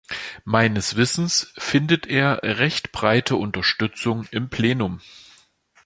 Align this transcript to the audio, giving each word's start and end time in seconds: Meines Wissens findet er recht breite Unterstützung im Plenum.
Meines 0.45 0.95
Wissens 0.95 1.53
findet 1.59 2.07
er 2.07 2.39
recht 2.41 2.91
breite 2.91 3.35
Unterstützung 3.35 4.25
im 4.31 4.49
Plenum. 4.49 4.99